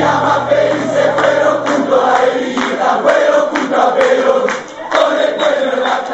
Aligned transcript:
Más 0.00 0.48
felices 0.48 1.12
fueron 1.16 1.66
junto 1.66 2.04
a 2.04 2.24
Elisa, 2.24 3.00
fueron 3.02 3.48
junto 3.50 3.76
a 3.80 3.90
con 4.90 5.12
el 5.16 5.34
en 5.72 5.80
la 5.80 6.04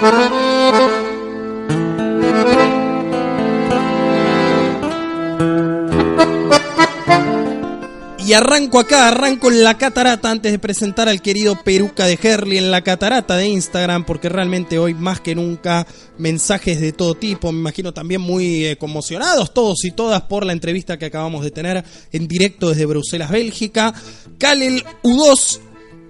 por 0.00 0.14
la. 0.14 0.45
Y 8.26 8.32
arranco 8.32 8.80
acá, 8.80 9.06
arranco 9.06 9.52
en 9.52 9.62
la 9.62 9.78
catarata 9.78 10.32
antes 10.32 10.50
de 10.50 10.58
presentar 10.58 11.08
al 11.08 11.22
querido 11.22 11.62
Peruca 11.62 12.06
de 12.06 12.18
Herley 12.20 12.58
en 12.58 12.72
la 12.72 12.82
catarata 12.82 13.36
de 13.36 13.46
Instagram, 13.46 14.04
porque 14.04 14.28
realmente 14.28 14.80
hoy 14.80 14.94
más 14.94 15.20
que 15.20 15.36
nunca 15.36 15.86
mensajes 16.18 16.80
de 16.80 16.90
todo 16.90 17.14
tipo, 17.14 17.52
me 17.52 17.60
imagino 17.60 17.94
también 17.94 18.20
muy 18.20 18.66
eh, 18.66 18.76
conmocionados 18.78 19.54
todos 19.54 19.84
y 19.84 19.92
todas 19.92 20.22
por 20.22 20.44
la 20.44 20.52
entrevista 20.52 20.98
que 20.98 21.04
acabamos 21.04 21.44
de 21.44 21.52
tener 21.52 21.84
en 22.10 22.26
directo 22.26 22.70
desde 22.70 22.86
Bruselas, 22.86 23.30
Bélgica. 23.30 23.94
Kalel 24.38 24.82
U2 25.04 25.60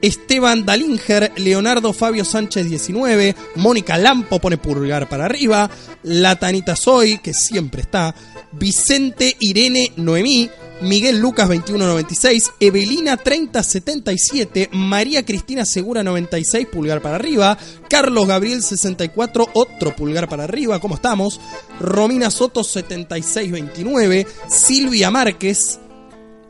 Esteban 0.00 0.64
Dalinger, 0.64 1.32
Leonardo 1.36 1.92
Fabio 1.92 2.24
Sánchez 2.24 2.70
19, 2.70 3.34
Mónica 3.56 3.98
Lampo 3.98 4.38
pone 4.38 4.56
pulgar 4.56 5.06
para 5.06 5.26
arriba, 5.26 5.70
La 6.02 6.36
Tanita 6.36 6.76
Soy, 6.76 7.18
que 7.18 7.34
siempre 7.34 7.82
está, 7.82 8.14
Vicente 8.52 9.36
Irene 9.40 9.92
Noemí, 9.96 10.48
Miguel 10.82 11.18
Lucas 11.18 11.48
2196, 11.48 12.52
Evelina 12.60 13.16
3077, 13.16 14.68
María 14.72 15.24
Cristina 15.24 15.64
Segura 15.64 16.02
96, 16.02 16.66
pulgar 16.66 17.00
para 17.00 17.16
arriba, 17.16 17.56
Carlos 17.88 18.26
Gabriel 18.26 18.62
64, 18.62 19.48
otro 19.54 19.96
pulgar 19.96 20.28
para 20.28 20.44
arriba, 20.44 20.78
¿cómo 20.78 20.96
estamos? 20.96 21.40
Romina 21.80 22.30
Soto 22.30 22.62
7629, 22.62 24.26
Silvia 24.48 25.10
Márquez, 25.10 25.80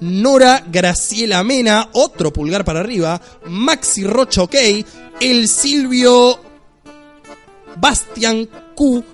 Nora 0.00 0.64
Graciela 0.70 1.44
Mena, 1.44 1.88
otro 1.92 2.32
pulgar 2.32 2.64
para 2.64 2.80
arriba, 2.80 3.20
Maxi 3.46 4.04
Rocha 4.04 4.42
OK, 4.42 4.56
el 5.20 5.48
Silvio 5.48 6.40
Bastian 7.76 8.48
Q, 8.74 9.04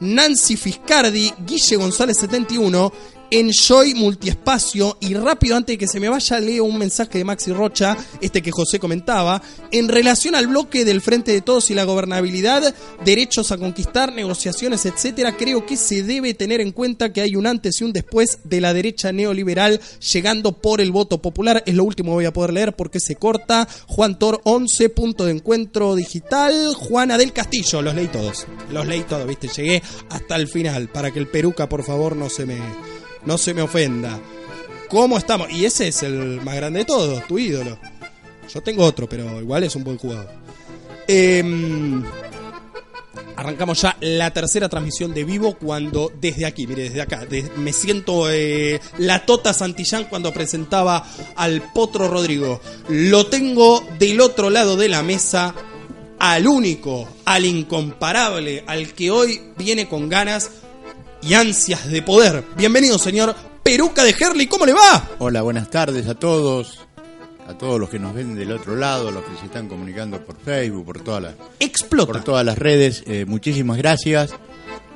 Nancy 0.00 0.56
Fiscardi, 0.56 1.34
Guille 1.46 1.76
González 1.76 2.16
71, 2.16 2.92
Enjoy 3.30 3.92
Multiespacio 3.94 4.96
y 5.00 5.12
rápido 5.12 5.56
antes 5.56 5.74
de 5.74 5.78
que 5.78 5.86
se 5.86 6.00
me 6.00 6.08
vaya 6.08 6.40
leo 6.40 6.64
un 6.64 6.78
mensaje 6.78 7.18
de 7.18 7.24
Maxi 7.24 7.52
Rocha, 7.52 7.94
este 8.22 8.40
que 8.40 8.50
José 8.50 8.78
comentaba, 8.78 9.42
en 9.70 9.88
relación 9.88 10.34
al 10.34 10.46
bloque 10.46 10.86
del 10.86 11.02
Frente 11.02 11.32
de 11.32 11.42
Todos 11.42 11.70
y 11.70 11.74
la 11.74 11.84
gobernabilidad, 11.84 12.74
derechos 13.04 13.52
a 13.52 13.58
conquistar, 13.58 14.14
negociaciones, 14.14 14.86
etcétera, 14.86 15.36
creo 15.36 15.66
que 15.66 15.76
se 15.76 16.02
debe 16.02 16.32
tener 16.32 16.62
en 16.62 16.72
cuenta 16.72 17.12
que 17.12 17.20
hay 17.20 17.36
un 17.36 17.46
antes 17.46 17.80
y 17.80 17.84
un 17.84 17.92
después 17.92 18.38
de 18.44 18.62
la 18.62 18.72
derecha 18.72 19.12
neoliberal 19.12 19.78
llegando 20.10 20.52
por 20.52 20.80
el 20.80 20.90
voto 20.90 21.20
popular, 21.20 21.62
es 21.66 21.74
lo 21.74 21.84
último 21.84 22.12
que 22.12 22.14
voy 22.14 22.24
a 22.24 22.32
poder 22.32 22.54
leer 22.54 22.76
porque 22.76 22.98
se 22.98 23.16
corta, 23.16 23.68
Juan 23.88 24.18
Tor 24.18 24.40
11, 24.44 24.88
punto 24.88 25.26
de 25.26 25.32
encuentro 25.32 25.94
digital, 25.94 26.74
Juana 26.74 27.18
del 27.18 27.34
Castillo, 27.34 27.82
los 27.82 27.94
leí 27.94 28.08
todos, 28.08 28.46
los 28.72 28.86
leí 28.86 29.02
todos, 29.02 29.26
viste, 29.26 29.48
llegué 29.48 29.82
hasta 30.08 30.36
el 30.36 30.48
final, 30.48 30.88
para 30.88 31.10
que 31.10 31.18
el 31.18 31.26
peruca 31.26 31.68
por 31.68 31.84
favor 31.84 32.16
no 32.16 32.30
se 32.30 32.46
me 32.46 32.56
no 33.28 33.36
se 33.36 33.52
me 33.52 33.60
ofenda. 33.60 34.18
¿Cómo 34.88 35.18
estamos? 35.18 35.50
Y 35.50 35.66
ese 35.66 35.88
es 35.88 36.02
el 36.02 36.40
más 36.40 36.56
grande 36.56 36.78
de 36.78 36.84
todos, 36.86 37.26
tu 37.26 37.38
ídolo. 37.38 37.78
Yo 38.50 38.62
tengo 38.62 38.84
otro, 38.84 39.06
pero 39.06 39.38
igual 39.38 39.64
es 39.64 39.76
un 39.76 39.84
buen 39.84 39.98
jugador. 39.98 40.30
Em, 41.06 42.02
arrancamos 43.36 43.82
ya 43.82 43.98
la 44.00 44.30
tercera 44.30 44.70
transmisión 44.70 45.12
de 45.12 45.24
vivo 45.24 45.58
cuando 45.58 46.10
desde 46.18 46.46
aquí, 46.46 46.66
mire, 46.66 46.84
desde 46.84 47.02
acá, 47.02 47.26
me 47.58 47.74
siento 47.74 48.30
eh, 48.30 48.80
la 48.96 49.26
Tota 49.26 49.52
Santillán 49.52 50.04
cuando 50.04 50.32
presentaba 50.32 51.06
al 51.36 51.70
Potro 51.74 52.08
Rodrigo. 52.08 52.62
Lo 52.88 53.26
tengo 53.26 53.86
del 53.98 54.22
otro 54.22 54.48
lado 54.48 54.78
de 54.78 54.88
la 54.88 55.02
mesa 55.02 55.54
al 56.18 56.46
único, 56.46 57.06
al 57.26 57.44
incomparable, 57.44 58.64
al 58.66 58.94
que 58.94 59.10
hoy 59.10 59.52
viene 59.58 59.86
con 59.86 60.08
ganas 60.08 60.50
y 61.22 61.34
ansias 61.34 61.88
de 61.90 62.02
poder. 62.02 62.44
Bienvenido, 62.56 62.98
señor 62.98 63.34
Peruca 63.62 64.04
de 64.04 64.14
Herley, 64.18 64.46
¿cómo 64.46 64.64
le 64.66 64.72
va? 64.72 65.08
Hola, 65.18 65.42
buenas 65.42 65.70
tardes 65.70 66.06
a 66.08 66.14
todos, 66.14 66.86
a 67.46 67.56
todos 67.58 67.78
los 67.78 67.90
que 67.90 67.98
nos 67.98 68.14
ven 68.14 68.34
del 68.34 68.52
otro 68.52 68.76
lado, 68.76 69.10
los 69.10 69.24
que 69.24 69.36
se 69.38 69.46
están 69.46 69.68
comunicando 69.68 70.24
por 70.24 70.36
Facebook, 70.38 70.84
por 70.86 71.00
todas 71.00 71.22
las, 71.22 71.34
Explota. 71.60 72.12
por 72.12 72.24
todas 72.24 72.46
las 72.46 72.56
redes. 72.58 73.02
eh, 73.06 73.24
muchísimas 73.26 73.76
gracias. 73.76 74.30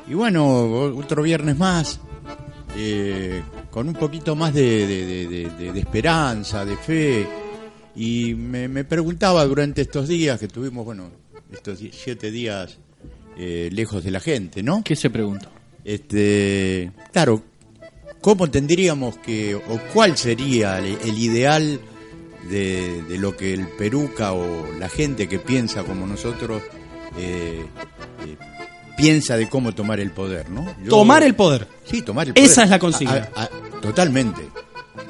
Y 0.09 0.15
bueno, 0.15 0.63
otro 0.97 1.23
viernes 1.23 1.59
más, 1.59 2.01
eh, 2.77 3.43
con 3.71 3.89
un 3.89 3.95
poquito 3.95 4.35
más 4.35 4.53
de, 4.55 4.87
de- 4.87 5.07
de- 5.07 5.27
de- 5.29 5.51
de- 5.51 5.73
de 5.73 5.81
esperanza, 5.81 6.65
de 6.65 6.77
fe. 6.77 7.27
Y 7.95 8.35
me, 8.35 8.69
me 8.69 8.85
preguntaba 8.85 9.45
durante 9.45 9.83
estos 9.83 10.09
días 10.09 10.41
que 10.41 10.49
tuvimos, 10.49 10.85
bueno, 10.85 11.11
estos 11.53 11.79
siete 11.93 12.31
días 12.31 12.79
eh, 13.37 13.69
lejos 13.71 14.03
de 14.03 14.11
la 14.11 14.21
gente, 14.21 14.63
¿no? 14.63 14.83
¿Qué 14.83 14.97
se 14.97 15.11
preguntó? 15.11 15.49
Este, 15.85 16.91
claro, 17.13 17.43
¿cómo 18.21 18.51
tendríamos 18.51 19.19
que, 19.19 19.55
o 19.55 19.81
cuál 19.93 20.17
sería 20.17 20.79
el, 20.79 20.97
el 21.05 21.19
ideal 21.19 21.81
de, 22.49 23.03
de 23.09 23.19
lo 23.19 23.37
que 23.37 23.53
el 23.55 23.67
Peruca 23.69 24.33
o 24.33 24.67
la 24.79 24.89
gente 24.89 25.29
que 25.29 25.39
piensa 25.39 25.83
como 25.85 26.07
nosotros 26.07 26.63
eh, 27.19 27.65
eh, 28.27 28.37
piensa 28.97 29.37
de 29.37 29.49
cómo 29.49 29.73
tomar 29.73 30.01
el 30.01 30.11
poder, 30.13 30.51
¿no? 30.51 30.65
Yo- 30.83 30.89
Tomar 30.91 31.23
el 31.23 31.35
poder. 31.35 31.67
Sí, 31.85 32.03
tomar 32.03 32.29
el 32.29 32.35
poder. 32.35 32.49
Esa 32.51 32.65
es 32.65 32.71
la 32.71 32.79
consigna. 32.79 33.29
A- 33.35 33.43
a- 33.43 33.45
a- 33.45 33.81
totalmente. 33.81 34.43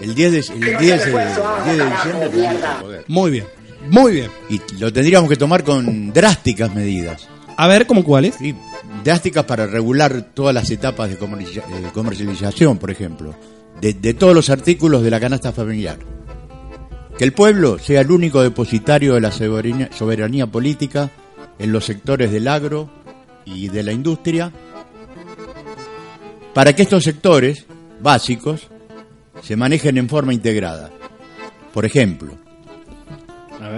El 0.00 0.14
10 0.14 0.32
de, 0.32 0.38
el 0.38 0.78
10 0.78 0.78
de- 0.78 1.10
el 1.10 1.64
10 1.64 1.76
de 1.78 1.84
diciembre 1.90 2.46
el 2.48 2.80
poder. 2.82 3.04
Muy 3.08 3.30
bien, 3.30 3.44
muy 3.90 4.12
bien. 4.12 4.30
Y 4.48 4.60
lo 4.78 4.92
tendríamos 4.92 5.28
que 5.28 5.36
tomar 5.36 5.64
con 5.64 6.12
drásticas 6.12 6.74
medidas. 6.74 7.28
A 7.56 7.66
ver, 7.66 7.86
¿cómo 7.86 8.02
cuáles? 8.02 8.34
Sí, 8.36 8.54
drásticas 9.02 9.44
para 9.44 9.66
regular 9.66 10.30
todas 10.34 10.54
las 10.54 10.70
etapas 10.70 11.08
de 11.08 11.14
eh, 11.14 11.90
comercialización, 11.92 12.78
por 12.78 12.90
ejemplo, 12.90 13.34
de, 13.80 13.94
de 13.94 14.14
todos 14.14 14.34
los 14.34 14.50
artículos 14.50 15.02
de 15.02 15.10
la 15.10 15.20
canasta 15.20 15.52
familiar. 15.52 15.98
Que 17.16 17.24
el 17.24 17.32
pueblo 17.32 17.78
sea 17.78 18.00
el 18.00 18.10
único 18.10 18.42
depositario 18.42 19.14
de 19.14 19.20
la 19.20 19.32
soberanía, 19.32 19.90
soberanía 19.92 20.46
política 20.46 21.10
en 21.58 21.72
los 21.72 21.84
sectores 21.84 22.32
del 22.32 22.48
agro 22.48 22.90
y 23.44 23.68
de 23.68 23.82
la 23.82 23.92
industria, 23.92 24.52
para 26.54 26.74
que 26.74 26.82
estos 26.82 27.04
sectores 27.04 27.66
básicos 28.00 28.68
se 29.42 29.56
manejen 29.56 29.98
en 29.98 30.08
forma 30.08 30.34
integrada. 30.34 30.90
Por 31.72 31.84
ejemplo, 31.84 32.38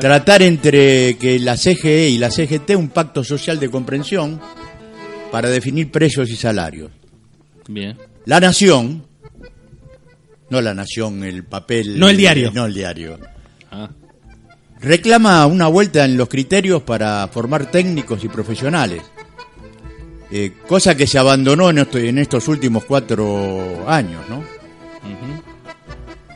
tratar 0.01 0.43
entre 0.43 1.17
que 1.17 1.39
la 1.39 1.57
CGE 1.57 2.09
y 2.09 2.19
la 2.19 2.31
CGT 2.31 2.71
un 2.77 2.89
pacto 2.89 3.23
social 3.23 3.61
de 3.61 3.71
comprensión 3.71 4.41
para 5.35 5.49
definir 5.51 5.91
precios 5.91 6.31
y 6.31 6.37
salarios. 6.37 6.91
Bien. 7.69 7.97
La 8.27 8.39
nación, 8.41 9.05
no 10.51 10.61
la 10.61 10.75
nación, 10.75 11.23
el 11.25 11.45
papel. 11.45 11.99
No 11.99 12.09
el 12.09 12.17
diario. 12.17 12.51
No 12.55 12.67
el 12.67 12.75
diario. 12.75 13.19
Ah, 13.71 13.91
Reclama 14.81 15.47
una 15.47 15.67
vuelta 15.69 16.05
en 16.05 16.17
los 16.17 16.29
criterios 16.29 16.83
para 16.83 17.27
formar 17.29 17.71
técnicos 17.71 18.23
y 18.25 18.29
profesionales. 18.29 19.03
eh, 20.31 20.53
cosa 20.67 20.97
que 20.97 21.07
se 21.07 21.19
abandonó 21.19 21.71
en, 21.71 21.79
esto- 21.79 21.99
en 21.99 22.19
estos 22.19 22.49
últimos 22.49 22.85
cuatro 22.85 23.85
años, 23.89 24.23
¿no? 24.29 24.43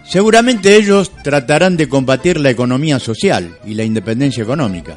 Seguramente 0.05 0.77
ellos 0.77 1.11
tratarán 1.23 1.77
de 1.77 1.89
combatir 1.89 2.39
la 2.41 2.50
economía 2.50 2.99
social 2.99 3.59
y 3.67 3.75
la 3.75 3.85
independencia 3.85 4.43
económica. 4.43 4.95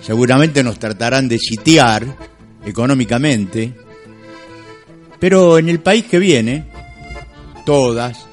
Seguramente 0.00 0.62
nos 0.64 0.78
tratarán 0.78 1.28
de 1.28 1.38
sitiar 1.38 2.04
económicamente, 2.64 3.72
pero 5.18 5.58
en 5.58 5.68
el 5.68 5.80
país 5.80 6.04
que 6.04 6.18
viene, 6.18 6.64
todas, 7.64 8.26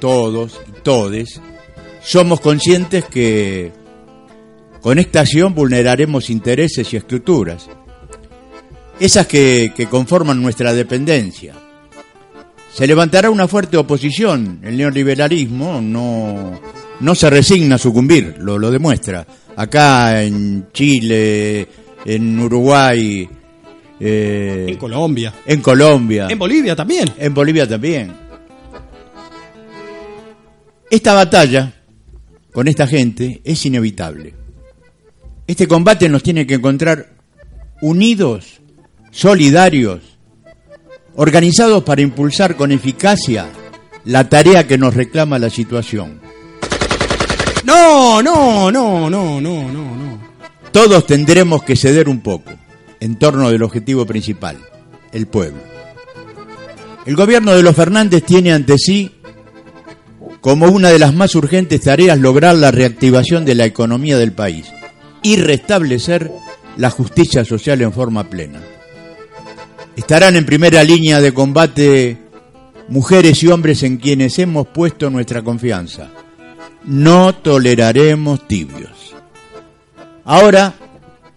todos 0.00 0.60
y 0.68 0.72
todes, 0.82 1.40
somos 2.02 2.40
conscientes 2.40 3.04
que 3.04 3.72
con 4.80 4.98
esta 4.98 5.20
acción 5.20 5.54
vulneraremos 5.54 6.28
intereses 6.28 6.92
y 6.92 6.96
estructuras, 6.96 7.68
esas 8.98 9.26
que, 9.26 9.72
que 9.74 9.86
conforman 9.86 10.42
nuestra 10.42 10.74
dependencia. 10.74 11.54
Se 12.72 12.86
levantará 12.86 13.30
una 13.30 13.48
fuerte 13.48 13.76
oposición, 13.76 14.60
el 14.64 14.76
neoliberalismo 14.76 15.80
no, 15.80 16.58
no 17.00 17.14
se 17.14 17.30
resigna 17.30 17.74
a 17.74 17.78
sucumbir, 17.78 18.36
lo, 18.38 18.58
lo 18.58 18.70
demuestra. 18.70 19.26
Acá 19.56 20.22
en 20.22 20.68
Chile, 20.72 21.68
en 22.04 22.40
Uruguay, 22.40 23.28
eh, 24.04 24.66
En 24.68 24.76
Colombia. 24.76 25.32
en 25.46 25.60
Colombia, 25.60 26.26
En 26.28 26.38
Bolivia 26.38 26.74
también. 26.74 27.08
en 27.18 27.32
Bolivia 27.34 27.68
también. 27.68 28.12
Esta 30.90 31.14
batalla 31.14 31.72
con 32.52 32.68
esta 32.68 32.86
gente 32.86 33.40
es 33.44 33.64
inevitable. 33.64 34.34
Este 35.46 35.66
combate 35.66 36.08
nos 36.08 36.22
tiene 36.22 36.46
que 36.46 36.54
encontrar 36.54 37.14
unidos, 37.80 38.60
solidarios, 39.10 40.00
organizados 41.14 41.82
para 41.82 42.02
impulsar 42.02 42.56
con 42.56 42.72
eficacia 42.72 43.46
la 44.04 44.28
tarea 44.28 44.66
que 44.66 44.78
nos 44.78 44.94
reclama 44.94 45.38
la 45.38 45.48
situación. 45.50 46.20
No, 47.64 48.22
no, 48.22 48.70
no, 48.70 49.08
no, 49.08 49.40
no, 49.40 49.70
no, 49.70 49.96
no. 49.96 50.18
Todos 50.72 51.06
tendremos 51.06 51.62
que 51.62 51.76
ceder 51.76 52.08
un 52.08 52.20
poco 52.20 52.50
en 53.02 53.16
torno 53.16 53.50
del 53.50 53.64
objetivo 53.64 54.06
principal, 54.06 54.58
el 55.10 55.26
pueblo. 55.26 55.60
El 57.04 57.16
gobierno 57.16 57.52
de 57.52 57.64
los 57.64 57.74
Fernández 57.74 58.22
tiene 58.22 58.52
ante 58.52 58.78
sí 58.78 59.10
como 60.40 60.66
una 60.66 60.90
de 60.90 61.00
las 61.00 61.12
más 61.12 61.34
urgentes 61.34 61.80
tareas 61.80 62.20
lograr 62.20 62.54
la 62.54 62.70
reactivación 62.70 63.44
de 63.44 63.56
la 63.56 63.64
economía 63.64 64.18
del 64.18 64.30
país 64.30 64.70
y 65.20 65.34
restablecer 65.34 66.30
la 66.76 66.90
justicia 66.90 67.44
social 67.44 67.82
en 67.82 67.92
forma 67.92 68.30
plena. 68.30 68.60
Estarán 69.96 70.36
en 70.36 70.46
primera 70.46 70.84
línea 70.84 71.20
de 71.20 71.34
combate 71.34 72.18
mujeres 72.86 73.42
y 73.42 73.48
hombres 73.48 73.82
en 73.82 73.96
quienes 73.96 74.38
hemos 74.38 74.68
puesto 74.68 75.10
nuestra 75.10 75.42
confianza. 75.42 76.08
No 76.84 77.34
toleraremos 77.34 78.46
tibios. 78.46 79.16
Ahora 80.24 80.74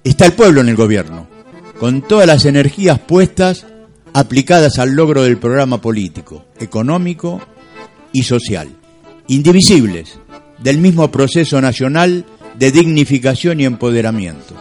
está 0.03 0.27
el 0.27 0.33
pueblo 0.33 0.61
en 0.61 0.69
el 0.69 0.75
gobierno, 0.75 1.24
con 1.79 2.01
todas 2.01 2.27
las 2.27 2.45
energías 2.45 2.99
puestas 2.99 3.65
aplicadas 4.13 4.79
al 4.79 4.93
logro 4.93 5.23
del 5.23 5.37
programa 5.37 5.81
político, 5.81 6.45
económico 6.59 7.41
y 8.13 8.23
social, 8.23 8.69
indivisibles 9.27 10.19
del 10.59 10.77
mismo 10.77 11.11
proceso 11.11 11.59
nacional 11.59 12.25
de 12.57 12.71
dignificación 12.71 13.59
y 13.59 13.65
empoderamiento. 13.65 14.55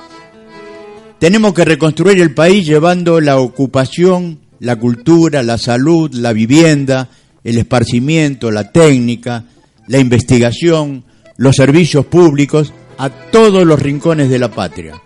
Tenemos 1.19 1.55
que 1.55 1.65
reconstruir 1.65 2.21
el 2.21 2.35
país 2.35 2.67
llevando 2.67 3.21
la 3.21 3.39
ocupación, 3.39 4.41
la 4.59 4.77
cultura, 4.77 5.43
la 5.43 5.59
salud, 5.59 6.13
la 6.13 6.33
vivienda, 6.33 7.09
el 7.45 7.59
esparcimiento, 7.59 8.51
la 8.51 8.73
técnica, 8.73 9.45
la 9.87 9.99
investigación, 9.99 11.05
los 11.37 11.57
servicios 11.57 12.07
públicos 12.07 12.73
a 12.99 13.11
todos 13.11 13.65
los 13.67 13.81
rincones 13.81 14.31
de 14.31 14.39
la 14.39 14.51
patria. 14.51 15.01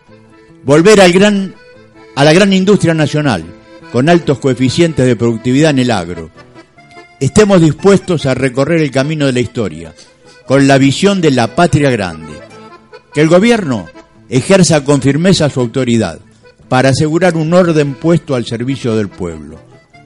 Volver 0.65 1.01
al 1.01 1.13
gran, 1.13 1.55
a 2.19 2.25
la 2.25 2.33
gran 2.33 2.53
industria 2.53 2.95
nacional, 2.95 3.45
con 3.93 4.09
altos 4.09 4.41
coeficientes 4.41 5.07
de 5.07 5.15
productividad 5.15 5.71
en 5.71 5.79
el 5.79 5.93
agro. 5.93 6.31
Estemos 7.21 7.61
dispuestos 7.61 8.27
a 8.27 8.35
recorrer 8.35 8.81
el 8.83 8.91
camino 8.91 9.27
de 9.27 9.33
la 9.33 9.39
historia, 9.39 9.95
con 10.45 10.67
la 10.67 10.79
visión 10.79 11.21
de 11.21 11.31
la 11.31 11.55
patria 11.55 11.91
grande. 11.91 12.33
Que 13.15 13.21
el 13.21 13.29
gobierno 13.29 13.87
ejerza 14.29 14.83
con 14.83 15.01
firmeza 15.01 15.49
su 15.49 15.61
autoridad 15.61 16.19
para 16.69 16.89
asegurar 16.89 17.37
un 17.37 17.55
orden 17.55 17.95
puesto 17.95 18.35
al 18.35 18.45
servicio 18.47 18.97
del 18.97 19.11
pueblo, 19.11 19.61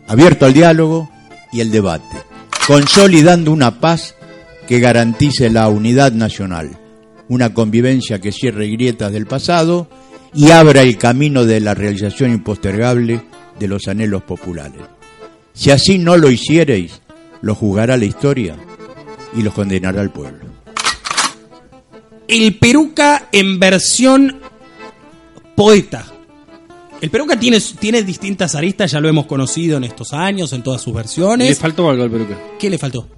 abierto 0.07 0.45
al 0.45 0.53
diálogo 0.53 1.09
y 1.51 1.61
el 1.61 1.71
debate, 1.71 2.19
consolidando 2.67 3.51
una 3.53 3.81
paz 3.81 4.17
que 4.69 4.81
garantice 4.81 5.49
la 5.49 5.67
unidad 5.71 6.13
nacional, 6.13 6.79
una 7.31 7.55
convivencia 7.55 8.21
que 8.21 8.33
cierre 8.33 8.69
grietas 8.69 9.13
del 9.13 9.25
pasado 9.25 9.89
y 10.35 10.51
abra 10.51 10.83
el 10.83 10.97
camino 10.99 11.45
de 11.45 11.61
la 11.61 11.75
realización 11.75 12.33
impostergable 12.33 13.23
de 13.59 13.69
los 13.69 13.87
anhelos 13.89 14.23
populares. 14.23 14.81
Si 15.53 15.71
así 15.71 15.99
no 15.99 16.17
lo 16.17 16.31
hiciereis, 16.31 17.03
lo 17.43 17.55
juzgará 17.55 17.97
la 17.97 18.07
historia 18.07 18.57
y 19.37 19.43
los 19.43 19.53
condenará 19.53 20.01
el 20.01 20.11
pueblo. 20.11 20.47
El 22.29 22.57
Peruca 22.57 23.29
en 23.33 23.59
versión 23.59 24.41
poeta. 25.55 26.07
El 27.01 27.11
Peruca 27.11 27.39
tiene, 27.39 27.59
tiene 27.79 28.03
distintas 28.03 28.55
aristas, 28.55 28.93
ya 28.93 29.01
lo 29.01 29.09
hemos 29.09 29.27
conocido 29.27 29.77
en 29.77 29.85
estos 29.85 30.13
años, 30.13 30.53
en 30.53 30.63
todas 30.63 30.81
sus 30.81 30.93
¿Le 30.95 30.99
versiones. 30.99 31.59
faltó 31.59 31.91
algo 31.91 32.05
al 32.05 32.11
peluca? 32.11 32.39
¿Qué 32.59 32.71
le 32.71 32.79
faltó? 32.79 33.09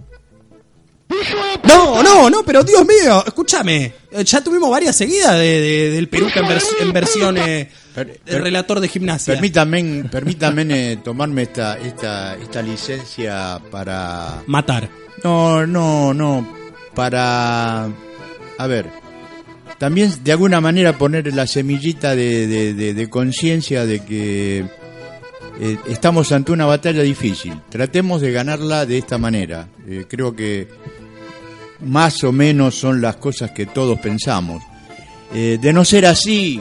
No, 1.66 2.02
no, 2.02 2.28
no, 2.30 2.42
pero 2.44 2.62
Dios 2.62 2.84
mío, 2.86 3.22
escúchame. 3.26 3.92
eh, 4.10 4.24
Ya 4.24 4.42
tuvimos 4.42 4.70
varias 4.70 4.94
seguidas 4.96 5.32
de, 5.38 5.60
de- 5.60 5.90
del 5.90 6.08
Peruca 6.08 6.40
en, 6.40 6.46
vers- 6.46 6.74
en 6.80 6.92
versión 6.92 7.36
eh, 7.38 7.68
Per- 7.94 8.18
per- 8.18 8.42
relator 8.42 8.80
de 8.80 8.88
gimnasia. 8.88 9.34
Permítame, 9.34 10.04
permítame 10.10 10.92
eh, 10.92 10.96
tomarme 10.98 11.42
esta, 11.42 11.78
esta, 11.78 12.36
esta 12.36 12.60
licencia 12.62 13.60
para... 13.70 14.42
Matar. 14.46 14.88
No, 15.22 15.66
no, 15.66 16.12
no, 16.12 16.54
para... 16.94 17.84
A 18.58 18.66
ver, 18.66 18.88
también 19.78 20.12
de 20.22 20.32
alguna 20.32 20.60
manera 20.60 20.96
poner 20.98 21.32
la 21.34 21.46
semillita 21.46 22.14
de, 22.14 22.46
de- 22.46 22.74
de- 22.74 22.94
de 22.94 23.10
conciencia 23.10 23.86
de 23.86 24.04
que 24.04 24.64
eh, 25.60 25.76
estamos 25.88 26.30
ante 26.32 26.52
una 26.52 26.66
batalla 26.66 27.02
difícil. 27.02 27.54
Tratemos 27.70 28.20
de 28.20 28.32
ganarla 28.32 28.84
de 28.86 28.98
esta 28.98 29.18
manera. 29.18 29.68
Eh, 29.88 30.04
creo 30.08 30.34
que 30.36 30.68
más 31.84 32.22
o 32.24 32.32
menos 32.32 32.74
son 32.74 33.00
las 33.00 33.16
cosas 33.16 33.50
que 33.52 33.66
todos 33.66 33.98
pensamos. 33.98 34.62
Eh, 35.32 35.58
de 35.60 35.72
no 35.72 35.84
ser 35.84 36.06
así, 36.06 36.60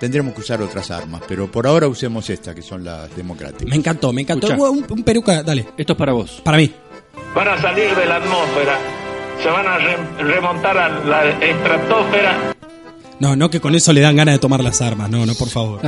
tendremos 0.00 0.34
que 0.34 0.40
usar 0.40 0.62
otras 0.62 0.90
armas, 0.90 1.22
pero 1.28 1.50
por 1.50 1.66
ahora 1.66 1.88
usemos 1.88 2.28
estas, 2.30 2.54
que 2.54 2.62
son 2.62 2.84
las 2.84 3.14
democráticas. 3.16 3.68
Me 3.68 3.76
encantó, 3.76 4.12
me 4.12 4.22
encantó. 4.22 4.48
Un, 4.70 4.86
un 4.88 5.02
Peruca, 5.02 5.42
dale, 5.42 5.66
Esto 5.76 5.92
es 5.92 5.98
para 5.98 6.12
vos. 6.12 6.40
para 6.44 6.56
mí. 6.58 6.72
van 7.34 7.48
a 7.48 7.60
salir 7.60 7.94
de 7.94 8.06
la 8.06 8.16
atmósfera, 8.16 8.78
se 9.42 9.48
van 9.48 9.66
a 9.66 9.78
re- 9.78 10.22
remontar 10.24 10.78
a 10.78 10.88
la 11.04 11.28
estratosfera 11.44 12.54
No, 13.20 13.34
no 13.34 13.50
que 13.50 13.60
con 13.60 13.74
eso 13.74 13.92
le 13.92 14.00
dan 14.00 14.14
ganas 14.16 14.34
de 14.34 14.38
tomar 14.38 14.62
las 14.62 14.80
armas. 14.80 15.10
No, 15.10 15.26
no, 15.26 15.34
por 15.34 15.48
favor. 15.48 15.80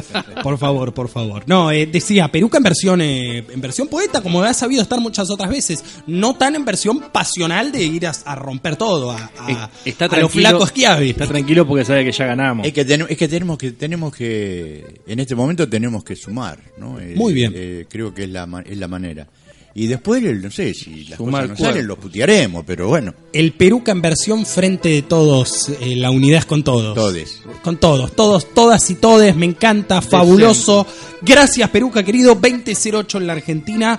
Por 0.42 0.58
favor, 0.58 0.92
por 0.92 1.08
favor. 1.08 1.44
No, 1.46 1.70
eh, 1.70 1.86
decía, 1.86 2.28
Peruca 2.28 2.56
en 2.58 2.64
versión, 2.64 3.00
eh, 3.00 3.38
en 3.48 3.60
versión 3.60 3.88
poeta, 3.88 4.20
como 4.20 4.42
ha 4.42 4.52
sabido 4.52 4.82
estar 4.82 5.00
muchas 5.00 5.30
otras 5.30 5.48
veces. 5.50 5.84
No 6.06 6.34
tan 6.34 6.54
en 6.56 6.64
versión 6.64 7.00
pasional 7.12 7.70
de 7.72 7.84
ir 7.84 8.06
a, 8.06 8.12
a 8.24 8.34
romper 8.34 8.76
todo, 8.76 9.12
a, 9.12 9.30
a, 9.38 9.50
Eh, 9.50 9.56
Está 9.90 10.08
a. 10.08 10.08
Está 11.10 11.26
tranquilo 11.26 11.66
porque 11.66 11.84
sabe 11.84 12.04
que 12.04 12.12
ya 12.12 12.26
ganamos. 12.26 12.66
Es 12.66 12.72
que, 12.72 12.84
ten- 12.84 13.06
es 13.08 13.16
que 13.16 13.28
tenemos 13.28 13.58
que 13.58 13.72
tenemos 13.72 14.14
que 14.14 15.00
en 15.06 15.20
este 15.20 15.34
momento 15.34 15.68
tenemos 15.68 16.02
que 16.04 16.16
sumar, 16.16 16.58
¿no? 16.78 16.98
Eh, 16.98 17.14
Muy 17.16 17.32
bien. 17.32 17.52
eh, 17.54 17.86
creo 17.88 18.12
que 18.12 18.24
es 18.24 18.30
la 18.30 18.46
ma- 18.46 18.62
es 18.62 18.76
la 18.76 18.88
manera. 18.88 19.26
Y 19.72 19.86
después 19.86 20.20
no 20.22 20.50
sé 20.50 20.74
si 20.74 21.04
las 21.04 21.18
Sumar 21.18 21.42
cosas 21.42 21.60
no 21.60 21.64
salen 21.66 21.86
los 21.86 21.98
putearemos, 21.98 22.64
pero 22.66 22.88
bueno, 22.88 23.14
El 23.32 23.52
Peruca 23.52 23.92
en 23.92 24.02
versión 24.02 24.44
frente 24.44 24.88
de 24.88 25.02
todos. 25.02 25.68
eh, 25.80 25.94
la 25.94 26.10
unidad 26.10 26.40
es 26.40 26.44
con 26.46 26.64
todos. 26.64 26.94
todes. 26.94 27.40
Con 27.62 27.76
todos, 27.76 28.16
todos, 28.16 28.52
todas 28.52 28.90
y 28.90 28.96
todes. 28.96 29.36
Me 29.36 29.46
encanta, 29.46 30.02
fabuloso. 30.02 30.86
Gracias, 31.22 31.70
Peruca, 31.70 32.02
querido. 32.02 32.34
2008 32.34 33.18
en 33.18 33.26
la 33.28 33.34
Argentina. 33.34 33.98